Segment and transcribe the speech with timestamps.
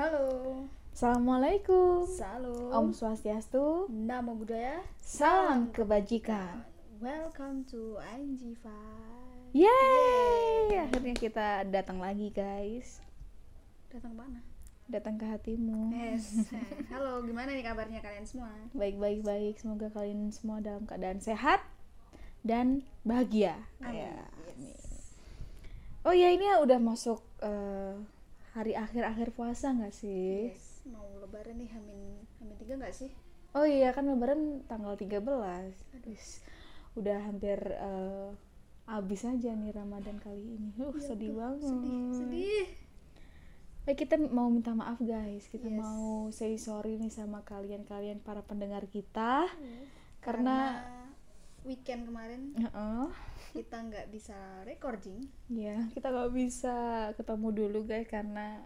[0.00, 0.64] Halo.
[0.96, 2.08] Assalamualaikum.
[2.08, 2.72] Salam.
[2.72, 3.84] Om Swastiastu.
[3.92, 4.80] Namo Buddhaya.
[4.96, 6.64] Salam kebajikan.
[7.04, 9.52] Welcome to ING Five.
[9.52, 10.88] Yeay!
[10.88, 13.04] Akhirnya kita datang lagi, guys.
[13.92, 14.40] Datang mana?
[14.88, 15.92] Datang ke hatimu.
[15.92, 16.48] Yes.
[16.96, 18.56] Halo, gimana nih kabarnya kalian semua?
[18.72, 19.60] Baik, baik, baik.
[19.60, 21.60] Semoga kalian semua dalam keadaan sehat
[22.40, 23.68] dan bahagia.
[23.84, 24.08] Amin.
[24.08, 24.16] Ya,
[24.56, 25.12] Yes.
[26.08, 28.00] Oh ya, ini udah masuk eh,
[28.60, 30.52] hari akhir-akhir puasa nggak sih?
[30.52, 30.84] Yes.
[30.84, 33.08] Mau lebaran nih Hamin Hamin tiga nggak sih?
[33.50, 35.72] Oh iya, kan lebaran tanggal 13.
[36.04, 36.44] Wis,
[36.92, 38.30] udah hampir eh,
[38.84, 40.70] habis aja nih Ramadan kali ini.
[40.76, 41.62] Uh, Iya, sedih tuh, banget.
[41.64, 42.64] Sedih, sedih.
[43.88, 45.80] Eh kita mau minta maaf guys, kita Yes.
[45.80, 49.82] mau say sorry nih sama kalian-kalian para pendengar kita Iya.
[50.20, 50.84] karena,
[51.64, 53.06] weekend kemarin Heeh,
[53.52, 56.76] kita nggak bisa recording ya kita nggak bisa
[57.14, 58.64] ketemu dulu guys karena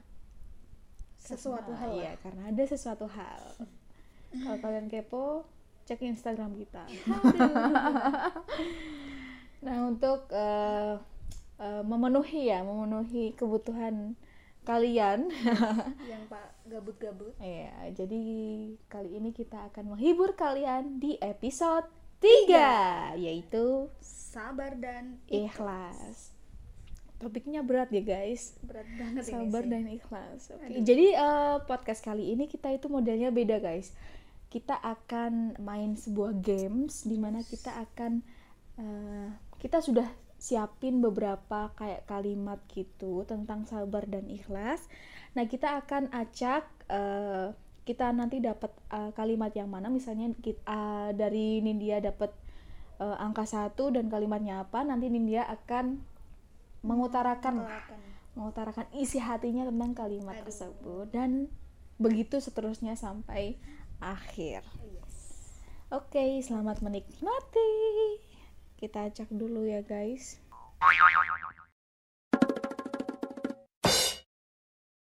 [1.25, 1.93] sesuatu karena- hal.
[1.97, 3.43] Iya, karena ada sesuatu hal.
[4.35, 5.49] Kalau kalian kepo,
[5.89, 6.85] cek Instagram kita.
[9.65, 10.95] nah untuk eh,
[11.57, 14.13] eh, memenuhi ya, memenuhi kebutuhan
[14.69, 15.33] kalian.
[16.13, 17.33] yang pak gabut-gabut.
[17.41, 18.21] Iya, jadi
[18.93, 21.89] kali ini kita akan menghibur kalian di episode
[22.21, 26.35] 3 yaitu Sabar dan ikhlas.
[27.23, 28.59] Topiknya berat ya guys.
[28.67, 29.73] berat banget Sabar ini sih.
[29.73, 30.41] dan ikhlas.
[30.51, 30.65] Oke.
[30.67, 30.83] Aduh.
[30.83, 33.95] Jadi eh, podcast kali ini kita itu modelnya beda guys.
[34.51, 38.13] Kita akan main sebuah games di mana kita akan
[38.83, 39.29] eh,
[39.63, 44.83] kita sudah siapin beberapa kayak kalimat gitu tentang sabar dan ikhlas.
[45.39, 47.55] Nah kita akan acak eh,
[47.85, 52.33] kita nanti dapat eh, kalimat yang mana misalnya kita dari Nindya dapat
[52.99, 56.01] eh, angka satu dan kalimatnya apa nanti Nindya akan
[56.85, 57.65] mengutarakan
[58.35, 60.45] mengutarakan isi hatinya tentang kalimat Aduh.
[60.51, 61.47] tersebut dan
[61.97, 63.55] begitu seterusnya sampai
[64.03, 64.67] akhir.
[64.83, 65.15] Yes.
[65.95, 67.71] Oke, selamat menikmati.
[68.75, 70.43] Kita acak dulu ya, guys.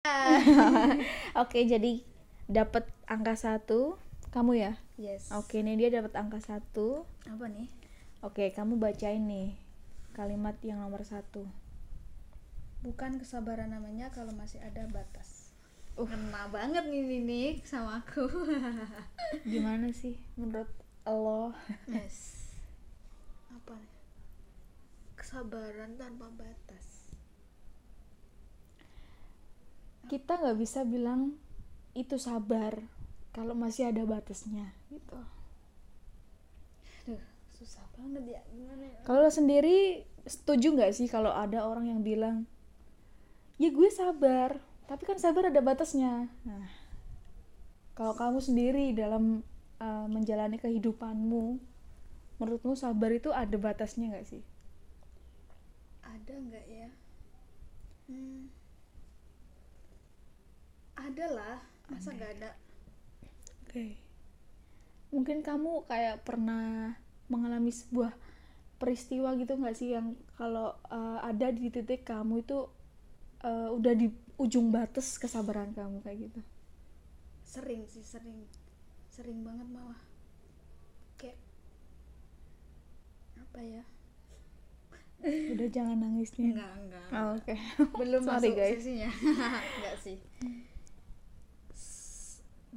[1.44, 2.02] Oke, jadi
[2.48, 4.00] dapat angka satu
[4.32, 4.74] kamu ya.
[4.96, 5.30] Yes.
[5.36, 7.04] Oke, ini dia dapat angka satu.
[7.28, 7.68] Apa nih?
[8.24, 9.56] Oke, kamu bacain nih
[10.16, 11.46] kalimat yang nomor satu.
[12.82, 15.54] Bukan kesabaran namanya kalau masih ada batas.
[16.00, 16.08] Uh.
[16.08, 18.26] Kena banget nih Nini sama aku.
[19.52, 20.72] Gimana sih menurut
[21.04, 21.54] Allah?
[21.92, 22.50] yes.
[23.54, 23.78] Apa?
[25.20, 26.98] Kesabaran tanpa batas.
[30.08, 31.36] kita nggak bisa bilang
[31.98, 32.78] itu sabar
[33.34, 35.18] kalau masih ada batasnya gitu.
[37.58, 38.42] Susah banget ya.
[38.54, 39.00] Gimana ya?
[39.02, 42.46] Kalau lo sendiri setuju nggak sih kalau ada orang yang bilang
[43.58, 46.32] ya gue sabar tapi kan sabar ada batasnya.
[46.48, 46.70] Nah,
[47.98, 49.44] kalau kamu sendiri dalam
[49.84, 51.60] uh, menjalani kehidupanmu,
[52.40, 54.44] menurutmu sabar itu ada batasnya nggak sih?
[56.06, 56.90] Ada nggak ya?
[58.08, 58.48] Hmm.
[60.96, 61.58] Ada lah.
[61.88, 62.52] Masa nggak ada?
[63.66, 63.96] Oke.
[65.10, 66.96] Mungkin kamu kayak pernah
[67.28, 68.12] mengalami sebuah
[68.78, 72.70] peristiwa gitu nggak sih yang kalau uh, ada di titik kamu itu
[73.42, 76.42] uh, udah di ujung batas kesabaran kamu kayak gitu.
[77.42, 78.46] Sering sih, sering.
[79.10, 79.98] Sering banget malah.
[81.18, 81.40] Kayak
[83.40, 83.84] apa ya?
[85.26, 86.54] Udah jangan nangisnya.
[86.54, 87.08] Enggak, enggak.
[87.10, 87.56] Oh, Oke.
[87.98, 88.74] belum Sorry, masuk guys.
[88.78, 89.10] sesinya
[89.82, 90.77] enggak sih S-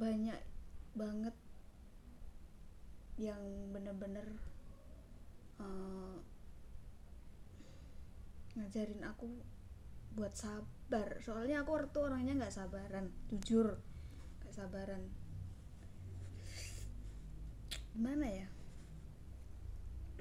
[0.01, 0.41] banyak
[0.97, 1.35] banget
[3.21, 3.37] yang
[3.69, 4.25] bener-bener
[5.61, 6.17] eh,
[8.57, 9.29] ngajarin aku
[10.17, 13.77] buat sabar soalnya aku tuh orangnya nggak sabaran jujur
[14.41, 15.05] nggak sabaran
[17.93, 18.47] gimana ya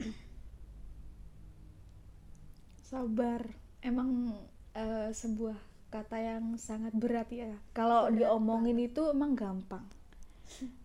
[2.91, 3.47] Sabar.
[3.87, 4.35] Emang
[4.75, 7.53] uh, sebuah kata yang sangat berat ya.
[7.75, 9.85] Kalau diomongin itu emang gampang.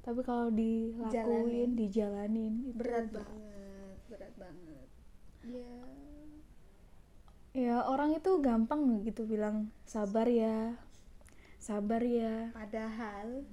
[0.06, 1.70] Tapi kalau dilakuin, Jalanin.
[1.74, 4.88] dijalanin itu berat banget berat banget
[5.42, 5.74] ya
[7.56, 10.76] Ya orang itu gampang gitu bilang sabar ya,
[11.58, 12.52] sabar ya.
[12.52, 13.48] padahal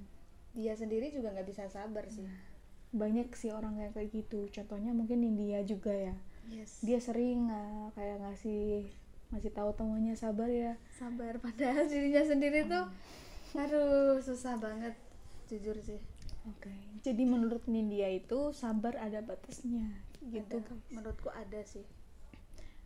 [0.51, 2.27] dia sendiri juga nggak bisa sabar sih
[2.93, 4.45] Banyak sih orang kayak kayak gitu.
[4.53, 6.13] Contohnya mungkin India juga ya.
[6.45, 8.85] yes Dia sering uh, kayak ngasih
[9.33, 10.77] ngasih tahu temannya sabar ya.
[10.93, 12.85] sabar padahal dirinya sendiri tuh
[13.53, 14.93] aduh susah banget
[15.49, 15.97] jujur sih
[16.43, 16.67] Oke.
[16.99, 20.75] Jadi menurut India itu sabar ada batasnya gitu Ada.
[20.75, 20.91] guys.
[20.91, 21.87] menurutku ada sih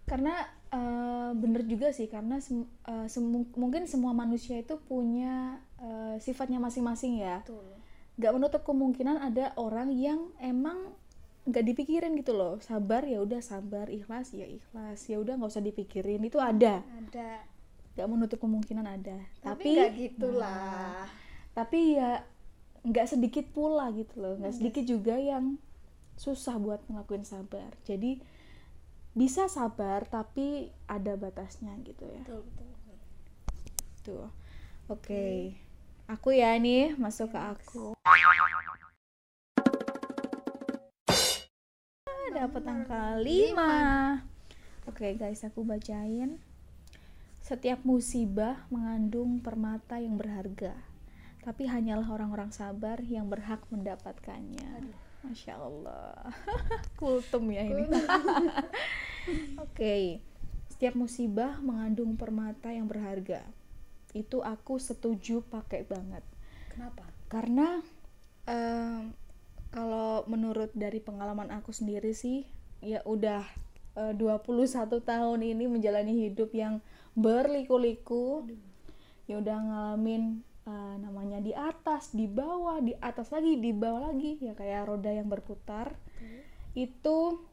[0.05, 6.21] Karena eh, bener juga sih karena sem- eh, semu- mungkin semua manusia itu punya eh,
[6.21, 7.65] sifatnya masing-masing ya betul
[8.17, 10.93] nggak menutup kemungkinan ada orang yang emang
[11.47, 12.59] nggak dipikirin gitu loh.
[12.59, 15.07] Sabar ya udah sabar ikhlas ya ikhlas.
[15.07, 16.19] Ya udah nggak usah dipikirin.
[16.27, 16.83] Itu ada.
[16.83, 17.47] Ada.
[17.95, 19.17] Nggak menutup kemungkinan ada.
[19.41, 21.07] Tapi nggak gitu lah
[21.57, 22.21] tapi ya
[22.85, 24.37] nggak sedikit pula gitu loh.
[24.37, 25.57] Nggak sedikit juga yang
[26.13, 27.73] susah buat ngelakuin sabar.
[27.81, 28.21] Jadi
[29.17, 32.21] bisa sabar tapi ada batasnya gitu ya.
[32.21, 32.97] Betul betul, betul.
[34.05, 34.29] tuh.
[34.93, 35.57] Oke.
[36.07, 37.97] Aku ya nih masuk ke aku
[42.37, 46.37] dapat angka 5 oke guys aku bacain.
[47.41, 50.77] Setiap musibah mengandung permata yang berharga
[51.47, 54.91] tapi hanyalah orang-orang sabar yang berhak mendapatkannya.
[55.23, 56.27] Masya Allah.
[56.99, 57.87] Kultum ya ini.
[59.63, 60.19] Oke,
[60.67, 63.47] setiap musibah mengandung permata yang berharga.
[64.11, 66.27] Itu aku setuju pakai banget.
[66.67, 67.07] kenapa?
[67.31, 67.79] Karena
[68.43, 69.15] em,
[69.71, 72.47] kalau menurut dari pengalaman aku sendiri sih,
[72.79, 73.43] ya udah
[73.97, 76.79] eh, 21 tahun ini menjalani hidup yang
[77.17, 78.47] berliku-liku.
[79.27, 84.39] Ya udah ngalamin eh, namanya di atas, di bawah, di atas lagi, di bawah lagi,
[84.39, 85.93] ya kayak roda yang berputar.
[86.77, 87.43] Itu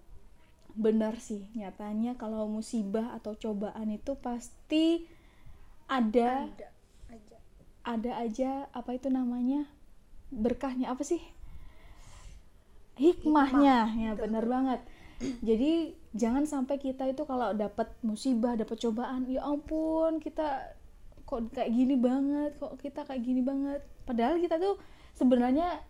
[0.75, 5.06] benar sih nyatanya kalau musibah atau cobaan itu pasti
[5.87, 6.67] ada ada
[7.14, 7.37] aja
[7.87, 9.70] ada aja apa itu namanya
[10.34, 11.22] berkahnya apa sih
[12.99, 13.91] hikmahnya.
[13.94, 14.81] Ya benar banget.
[15.49, 20.79] Jadi jangan sampai kita itu kalau dapat musibah dapat cobaan ya ampun kita
[21.26, 23.82] kok kayak gini banget kok kita kayak gini banget.
[24.06, 24.79] Padahal kita tuh
[25.19, 25.82] sebenarnya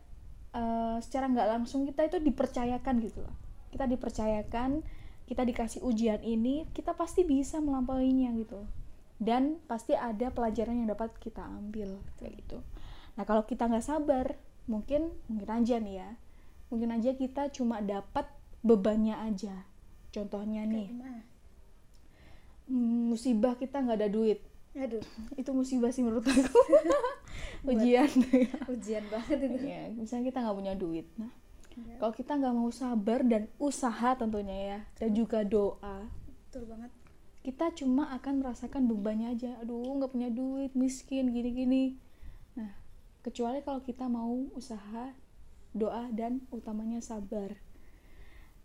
[0.56, 3.34] eh, secara nggak langsung kita itu dipercayakan gitu loh.
[3.72, 4.84] Kita dipercayakan
[5.24, 8.64] kita dikasih ujian ini kita pasti bisa melampauinya gitu.
[9.14, 12.58] Dan pasti ada pelajaran yang dapat kita ambil kayak gitu.
[13.14, 16.10] Nah kalau kita nggak sabar mungkin mungkin aja nih ya
[16.68, 18.28] mungkin aja kita cuma dapat
[18.60, 19.66] bebannya aja.
[20.10, 20.88] Contohnya nih.
[22.66, 24.40] mm, musibah kita nggak ada duit.
[24.74, 25.02] Aduh.
[25.36, 26.58] Itu musibah sih menurut aku.
[27.70, 28.10] Ujian.
[28.72, 29.58] Ujian banget itu.
[29.64, 31.06] Ya misalnya kita nggak punya duit.
[31.16, 31.32] Nah
[31.74, 36.06] Ya, kalau kita nggak mau sabar dan usaha tentunya ya dan juga doa
[36.46, 36.86] betul banget.
[37.42, 39.58] kita cuma akan merasakan bebannya aja.
[39.58, 41.98] Aduh nggak punya duit miskin gini-gini.
[42.54, 42.70] Nah
[43.26, 45.10] kecuali kalau kita mau usaha
[45.74, 47.52] doa dan utamanya sabar.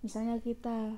[0.05, 0.95] Misalnya kita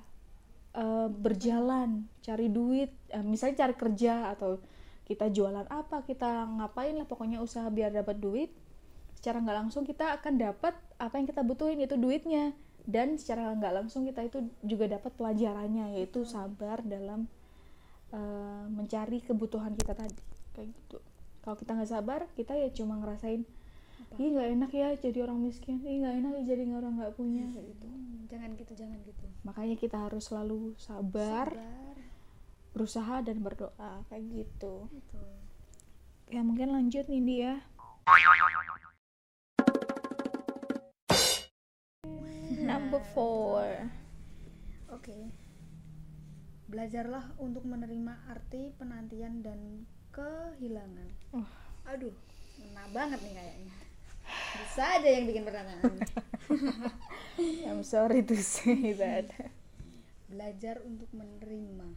[0.75, 4.60] eh, berjalan cari duit eh, misalnya cari kerja atau
[5.08, 8.52] kita jualan apa kita ngapain lah pokoknya usaha biar dapat duit
[9.18, 12.54] secara nggak langsung kita akan dapat apa yang kita butuhin itu duitnya.
[12.81, 17.30] Dan secara nggak langsung kita itu juga dapat pelajarannya yaitu sabar dalam
[18.12, 20.18] eh, mencari kebutuhan kita tadi.
[20.57, 20.98] Kayak gitu.
[21.46, 23.46] Kalau kita nggak sabar kita ya cuma ngerasain
[24.19, 27.46] ih nggak enak ya jadi orang miskin ih nggak enak ya jadi orang nggak punya
[27.54, 31.80] kayak gitu Hmm, jangan gitu jangan gitu makanya kita harus selalu sabar, sabar
[32.72, 35.31] berusaha dan berdoa kayak gitu betul
[36.31, 37.54] ya mungkin lanjut nih dia
[42.72, 43.68] number four
[45.02, 45.34] Oke.
[46.69, 51.09] Belajarlah untuk menerima arti penantian dan kehilangan.
[51.33, 51.50] Uh.
[51.90, 52.14] Aduh,
[52.62, 53.76] ngena banget nih kayaknya.
[54.61, 55.95] Bisa aja yang bikin pertanyaan.
[57.68, 59.31] I'm sorry to say that
[60.31, 61.88] Belajar untuk menerima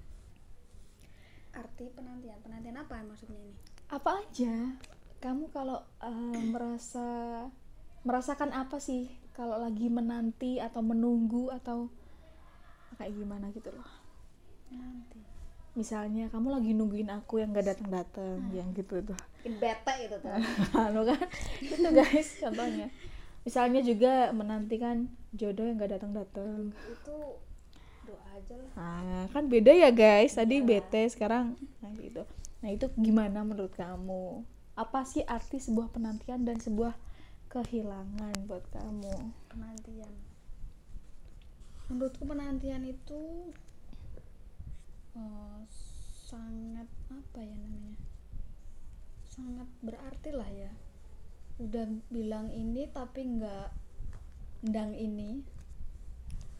[1.54, 2.38] arti penantian.
[2.42, 3.54] Penantian apa maksudnya ini?
[3.92, 4.74] apa aja
[5.20, 7.06] kamu kalau eh, merasa
[8.04, 11.88] merasakan apa sih kalau lagi menanti atau menunggu atau
[12.96, 13.88] kayak gimana gitu loh
[14.74, 15.20] Nanti.
[15.78, 20.30] misalnya kamu lagi nungguin aku yang gak datang datang yang gitu tuh bete itu tuh.
[20.88, 21.20] Anu kan
[21.60, 22.88] itu guys contohnya
[23.44, 27.16] misalnya juga menantikan jodoh yang gak datang datang itu
[28.08, 28.70] doa aja lah.
[28.72, 31.52] nah kan beda ya guys tadi bete sekarang
[31.84, 32.24] nah gitu
[32.64, 34.40] nah itu gimana menurut kamu
[34.74, 36.96] apa sih arti sebuah penantian dan sebuah
[37.54, 39.14] kehilangan buat kamu
[39.46, 40.10] Penantian.
[41.86, 43.54] Menurutku penantian itu
[45.14, 45.60] eh,
[46.26, 47.94] sangat apa ya namanya?
[49.34, 50.70] Sangat berarti lah ya.
[51.58, 53.68] Udah bilang ini tapi nggak
[54.70, 55.42] ndang ini.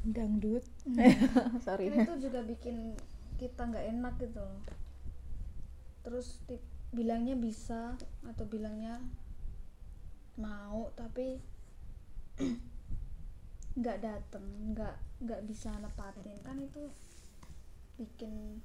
[0.04, 0.60] dangdut
[1.64, 2.92] sorry Ini tuh juga bikin
[3.40, 4.60] kita nggak enak gitu loh.
[6.04, 6.44] Terus
[6.92, 7.96] bilangnya bisa
[8.28, 9.00] atau bilangnya
[10.36, 11.38] mau tapi
[13.80, 16.90] nggak dateng nggak nggak bisa nepatin kan itu
[17.98, 18.62] bikin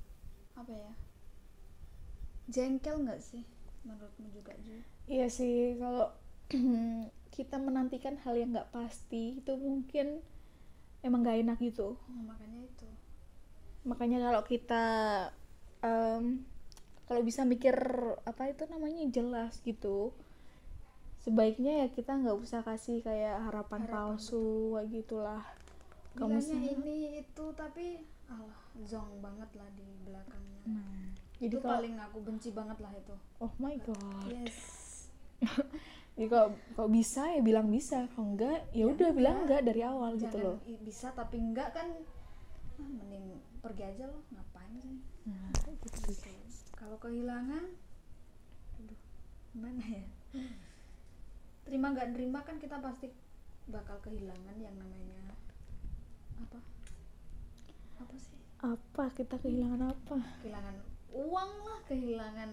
[0.54, 0.94] apa ya
[2.50, 3.46] jengkel nggak sih
[3.86, 4.80] menurutmu juga Ju?
[5.10, 6.12] Iya sih, kalau
[7.36, 10.20] kita menantikan hal yang nggak pasti itu mungkin
[11.06, 11.96] emang nggak enak gitu.
[12.12, 12.88] Nah, makanya itu.
[13.88, 14.86] Makanya kalau kita
[15.86, 16.44] em,
[17.08, 17.74] kalau bisa mikir
[18.28, 20.14] apa itu namanya jelas gitu,
[21.24, 25.44] sebaiknya ya kita nggak usah kasih kayak harapan, Harapan, palsu kayak gitulah.
[26.20, 30.62] Misalnya, ini itu tapi alah zong banget lah di belakangnya.
[30.68, 34.58] Nah, jadi itu kalau paling aku benci banget lah itu oh my god, yes
[36.15, 39.63] jadi kalau kalau bisa ya bilang bisa, kalau enggak ya Ya udah bilang enggak.
[39.63, 40.58] enggak dari awal gitu loh.
[40.81, 41.88] bisa tapi enggak kan
[42.75, 43.25] ah, mending
[43.60, 46.00] pergi aja loh ngapain sih Nah, gitu.
[46.10, 46.31] Gitu.
[46.74, 47.63] kalau kehilangan
[48.75, 49.00] aduh
[49.50, 50.03] gimana ya
[51.63, 53.13] terima nggak terima kan kita pasti
[53.65, 55.22] bakal kehilangan yang namanya
[56.39, 56.58] apa
[58.00, 60.17] apa sih Apa kita kehilangan apa?
[60.41, 60.75] kehilangan
[61.13, 62.51] uang lah kehilangan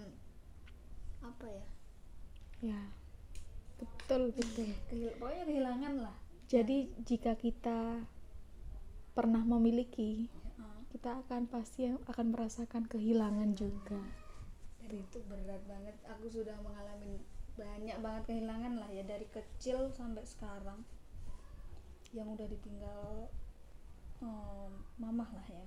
[1.21, 1.67] apa ya?
[2.65, 2.81] Ya,
[3.77, 4.73] betul betul.
[4.89, 6.17] Kehil- pokoknya kehilangan lah.
[6.47, 8.07] Jadi jika kita
[9.13, 10.31] pernah memiliki,
[10.93, 14.01] kita akan pasti akan merasakan kehilangan juga.
[14.87, 15.99] dan itu berat banget.
[16.07, 17.19] Aku sudah mengalami
[17.59, 20.87] banyak banget kehilangan lah ya dari kecil sampai sekarang.
[22.15, 23.05] Yang udah ditinggal
[24.23, 24.71] em,
[25.03, 25.67] mamah lah ya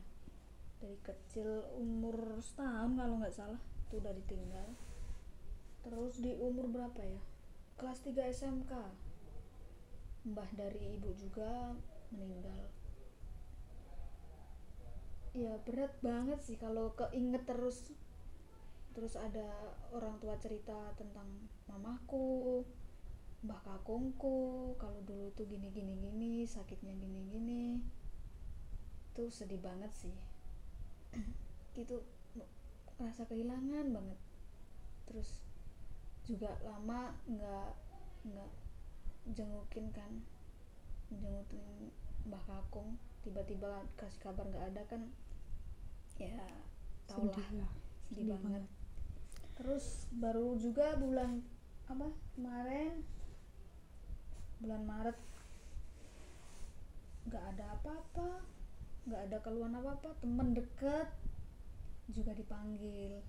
[0.79, 4.67] dari kecil umur setahun kalau nggak salah itu udah ditinggal.
[5.83, 7.21] Terus di umur berapa ya?
[7.75, 8.73] Kelas 3 SMK
[10.27, 11.75] mbah dari ibu juga
[12.11, 12.67] meninggal.
[15.35, 17.91] Ya berat banget sih kalau keinget terus.
[18.95, 21.27] Terus ada orang tua cerita tentang
[21.71, 22.63] mamaku
[23.39, 27.79] mbah kakungku kalau dulu tuh gini gini gini sakitnya gini gini
[29.15, 30.11] itu sedih banget sih
[31.81, 31.97] itu
[32.99, 34.19] rasa kehilangan banget
[35.07, 35.41] terus
[36.27, 37.71] juga lama nggak
[38.29, 38.51] nggak
[39.33, 40.11] jengukin kan
[41.09, 41.89] jengukin
[42.27, 45.01] mbah kakung tiba-tiba kasih kabar nggak ada kan
[46.19, 46.35] ya
[47.07, 47.33] tau lah.
[47.33, 47.69] sedih
[48.11, 48.63] sedih banget banget.
[49.57, 51.41] terus baru juga bulan
[51.89, 53.01] apa kemarin
[54.59, 55.17] bulan Maret
[57.31, 58.58] nggak ada apa-apa
[59.09, 61.09] nggak ada keluhan apa-apa temen deket
[62.07, 63.19] juga dipanggil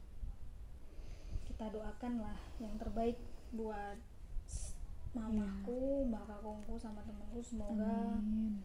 [1.44, 3.16] kita doakan lah yang terbaik
[3.50, 3.96] buat
[5.10, 8.62] mamaku mbak kakungku sama temenku semoga Amin.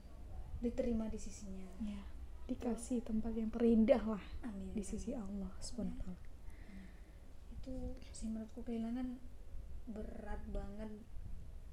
[0.59, 2.03] diterima di sisinya Ya,
[2.45, 6.13] dikasih tempat yang terindah lah amin di sisi Allah wa ta'ala.
[7.51, 7.73] itu
[8.07, 9.17] sih menurutku kehilangan
[9.87, 10.91] berat banget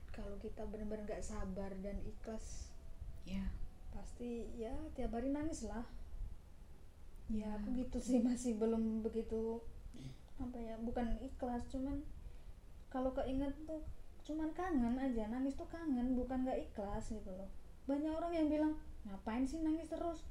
[0.09, 2.73] kalau kita benar-benar nggak sabar dan ikhlas
[3.23, 3.55] Ya.
[3.93, 5.85] Pasti ya tiap hari nangis lah
[7.31, 7.49] ya Ya.
[7.57, 9.63] aku gitu sih masih belum begitu
[10.37, 12.03] apa ya bukan ikhlas cuman
[12.89, 13.81] kalau keinget tuh
[14.23, 17.49] cuman kangen aja nangis tuh kangen bukan nggak ikhlas gitu loh
[17.85, 18.73] banyak orang yang bilang
[19.05, 20.23] ngapain sih nangis terus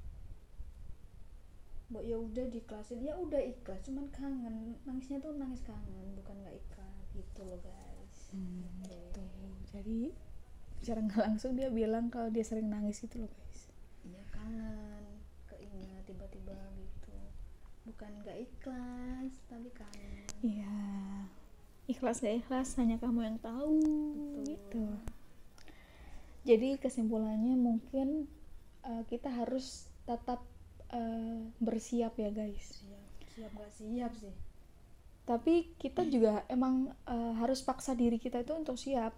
[1.92, 6.56] Mbak ya udah diklasin ya udah ikhlas cuman kangen nangisnya tuh nangis kangen bukan nggak
[6.56, 9.24] ikhlas gitu loh guys Hmm, gitu.
[9.76, 10.16] Jadi
[10.80, 13.51] secara nggak langsung dia bilang kalau dia sering nangis itu loh guys.
[14.42, 15.06] Kangen,
[15.46, 17.14] keinget tiba-tiba gitu.
[17.86, 20.26] Bukan nggak ikhlas, tapi kangen.
[20.42, 20.78] Iya.
[21.86, 24.46] Ikhlas gak ikhlas hanya kamu yang tahu Betul.
[24.48, 24.86] gitu.
[26.42, 28.26] Jadi kesimpulannya mungkin
[28.82, 30.42] uh, kita harus tetap
[30.90, 32.82] uh, bersiap ya guys.
[32.82, 33.06] Siap,
[33.38, 34.34] siap nggak siap sih.
[35.28, 39.14] Tapi kita juga emang uh, harus paksa diri kita itu untuk siap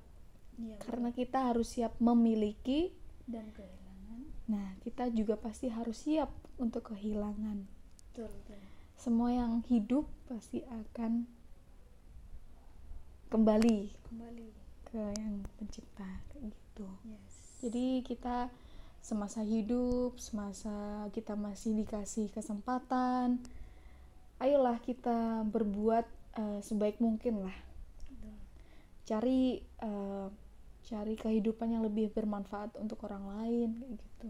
[0.54, 0.78] Iya.
[0.86, 2.94] karena kita harus siap memiliki.
[3.24, 3.83] dan kehilangan.
[4.52, 6.28] Nah, kita juga pasti harus siap
[6.60, 7.64] untuk kehilangan.
[8.12, 8.60] Betul, betul.
[9.00, 11.28] Semua yang hidup pasti akan
[13.34, 14.48] kembali Kembali.
[14.86, 16.06] ke yang pencipta
[16.38, 16.86] gitu.
[17.08, 17.34] Yes.
[17.66, 18.54] Jadi kita
[19.02, 23.42] semasa hidup, semasa kita masih dikasih kesempatan,
[24.38, 26.06] ayolah kita berbuat
[26.38, 27.58] eh, sebaik mungkin lah.
[28.08, 28.36] Betul.
[29.10, 30.13] Cari eh,
[30.84, 34.30] cari kehidupan yang lebih bermanfaat untuk orang lain kayak gitu.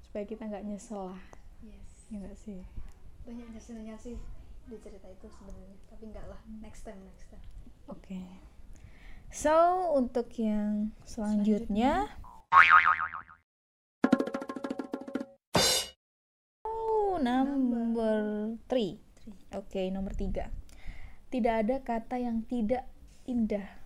[0.00, 1.22] Supaya kita nggak nyesel lah,
[1.60, 2.08] Yes.
[2.08, 2.60] ya nggak sih?
[3.28, 4.16] Banyak nyeselnya sih
[4.64, 6.40] di cerita itu sebenarnya, tapi enggak lah.
[6.64, 7.44] Next time, next time.
[7.88, 8.20] Oke.
[9.28, 9.52] So,
[9.92, 12.16] untuk yang selanjutnya,
[16.64, 19.00] Oh, number 3.
[19.52, 20.48] Oke, nomor 3.
[21.28, 22.86] Tidak ada kata yang tidak
[23.26, 23.83] indah.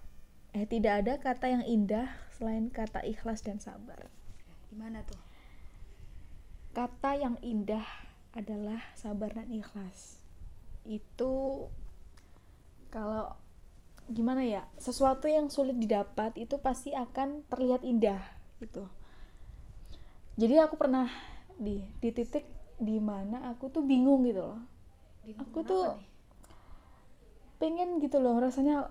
[0.56, 4.08] Eh, tidak ada kata yang indah selain kata ikhlas dan sabar.
[4.72, 5.20] Gimana tuh?
[6.72, 7.84] Kata yang indah
[8.32, 10.22] adalah sabar dan ikhlas.
[10.88, 11.66] Itu
[12.88, 13.36] kalau
[14.08, 18.24] gimana ya sesuatu yang sulit didapat itu pasti akan terlihat indah
[18.56, 18.88] gitu
[20.40, 21.12] jadi aku pernah
[21.60, 22.48] di di titik
[22.80, 24.60] di mana aku tuh bingung gitu loh
[25.28, 26.08] Bingung Aku tuh nih?
[27.60, 28.88] pengen gitu loh rasanya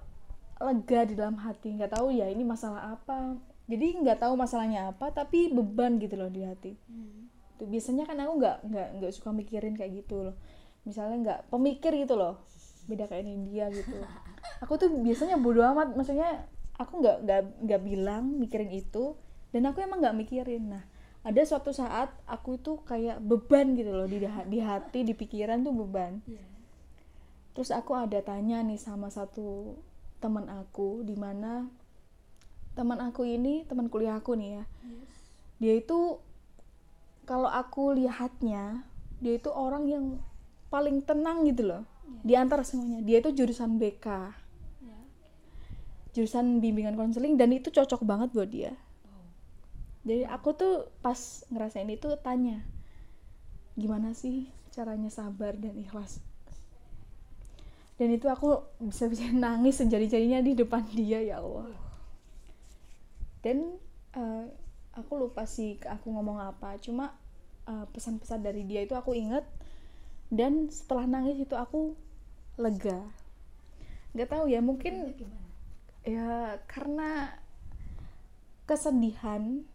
[0.61, 3.37] lega di dalam hati nggak tahu ya ini masalah apa.
[3.67, 6.73] Jadi nggak tahu masalahnya apa tapi beban gitu loh di hati.
[6.87, 7.29] Hmm.
[7.57, 10.35] tuh biasanya kan aku nggak nggak nggak suka mikirin kayak gitu loh.
[10.85, 12.45] Misalnya nggak pemikir gitu loh.
[12.85, 13.97] Beda kayak India gitu.
[14.63, 19.17] Aku tuh biasanya bodo amat maksudnya aku nggak nggak nggak bilang mikirin itu
[19.49, 20.69] dan aku emang nggak mikirin.
[20.69, 20.85] Nah
[21.27, 25.75] ada suatu saat aku itu kayak beban gitu loh di di hati di pikiran tuh
[25.75, 26.23] beban.
[26.23, 26.45] Iya.
[27.57, 29.81] terus aku ada tanya nih sama satu
[30.17, 31.69] teman aku di mana
[32.77, 34.63] teman aku ini teman kuliah aku nih ya.
[34.85, 35.13] Yes.
[35.57, 36.21] dia itu
[37.25, 38.85] kalau aku lihatnya
[39.17, 40.05] dia itu orang yang
[40.69, 41.83] paling tenang gitu loh
[42.21, 43.01] di antara semuanya.
[43.01, 44.07] Dia itu jurusan BK
[44.85, 44.99] Ya.
[46.13, 48.73] jurusan bimbingan konseling dan itu cocok banget buat dia.
[50.07, 52.63] Jadi aku tuh pas ngerasain itu tanya
[53.77, 56.17] gimana sih caranya sabar dan ikhlas
[57.97, 61.73] dan itu aku bisa bisa nangis sejadi-jadinya di depan dia ya Allah.
[63.41, 63.77] Dan
[64.13, 64.45] eh,
[64.93, 66.77] aku lupa sih aku ngomong apa.
[66.77, 67.17] Cuma
[67.65, 69.43] eh, pesan-pesan dari dia itu aku inget
[70.29, 71.97] dan setelah nangis itu aku
[72.61, 73.01] lega.
[74.13, 75.17] Nggak tahu ya mungkin
[76.05, 77.35] ya karena
[78.69, 79.65] kesedihan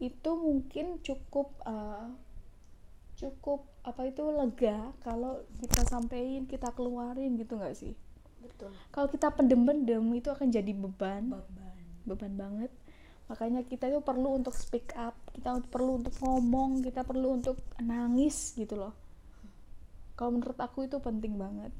[0.00, 2.08] itu mungkin cukup eh,
[3.16, 7.96] cukup apa itu lega kalau kita sampein kita keluarin gitu nggak sih?
[8.36, 8.70] Betul.
[8.94, 11.34] kalau kita pendem-pendem itu akan jadi beban.
[11.34, 11.76] Beban.
[12.06, 12.72] beban banget.
[13.26, 18.54] Makanya kita itu perlu untuk speak up kita perlu untuk ngomong kita perlu untuk nangis
[18.54, 18.94] gitu loh.
[20.14, 21.74] Kalau menurut aku itu penting banget.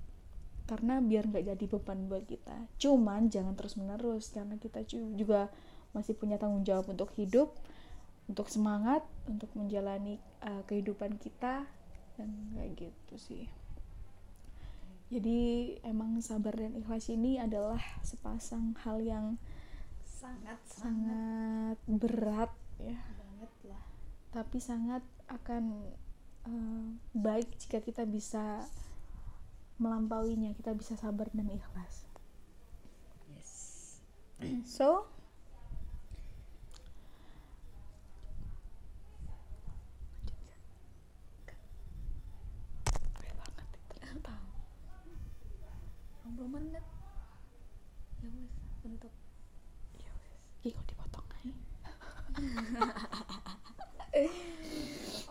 [0.67, 2.67] Karena biar nggak jadi beban buat kita.
[2.83, 5.49] Cuman jangan terus menerus karena kita ju- juga
[5.95, 7.55] masih punya tanggung jawab untuk hidup
[8.27, 11.67] untuk semangat untuk menjalani uh, kehidupan kita
[12.17, 13.45] dan kayak gitu sih
[15.07, 15.39] jadi
[15.87, 19.27] emang sabar dan ikhlas ini adalah sepasang hal yang
[20.03, 23.85] Sangat sangat sangat berat ya banget lah.
[24.33, 25.87] tapi sangat akan
[26.45, 28.65] eh, baik jika kita bisa
[29.77, 32.09] melampauinya kita bisa sabar dan ikhlas
[33.29, 33.53] Yes.
[34.67, 35.07] so
[43.15, 44.35] Boleh banget itu ternyata.
[46.37, 46.85] 60 menit.
[48.21, 49.13] Ya wes, penutup.
[49.95, 50.69] Ya wes.
[50.69, 51.55] Kok dipotong aja.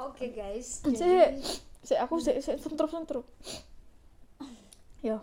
[0.01, 0.81] Oke guys.
[0.83, 1.41] Saya, Jadi,
[1.81, 3.25] saya aku saya, saya sentrup sentrup.
[5.05, 5.21] Yo,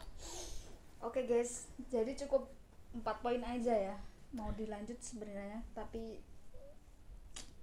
[1.00, 1.66] oke guys.
[1.90, 2.46] Jadi cukup
[2.92, 3.96] empat poin aja ya.
[4.30, 6.20] Mau dilanjut sebenarnya, tapi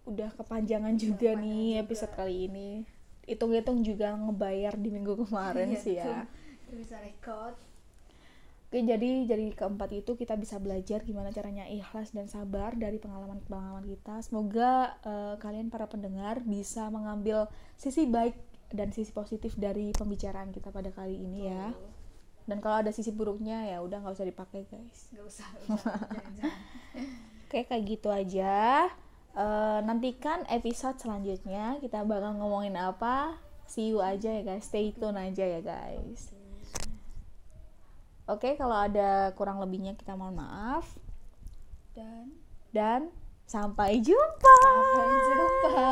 [0.03, 1.81] udah kepanjangan juga Kepanjangan nih juga.
[1.81, 2.69] episode kali ini.
[3.23, 6.25] Hitung-hitung juga ngebayar di minggu kemarin Iya, sih ya.
[6.69, 7.55] bisa record.
[8.69, 13.81] Oke, jadi jadi keempat itu kita bisa belajar gimana caranya ikhlas dan sabar dari pengalaman-pengalaman
[13.81, 14.21] kita.
[14.21, 17.49] Semoga eh, kalian para pendengar bisa mengambil
[17.81, 18.37] sisi baik
[18.69, 21.73] dan sisi positif dari pembicaraan kita pada kali ini ya.
[22.45, 25.09] Dan kalau ada sisi buruknya ya udah nggak usah dipakai guys.
[25.17, 25.97] Nggak usah, usah.
[26.13, 26.57] jangan, jangan.
[27.49, 28.85] Oke, kayak gitu aja.
[29.33, 33.33] Eh, nantikan episode selanjutnya kita bakal ngomongin apa.
[33.65, 34.69] See you aja ya guys.
[34.69, 36.37] Stay tune aja ya guys.
[38.29, 40.85] Oke, kalau ada kurang lebihnya kita mohon maaf.
[41.97, 42.29] Dan
[42.69, 43.09] dan
[43.49, 44.57] sampai jumpa.
[44.93, 45.89] Sampai jumpa.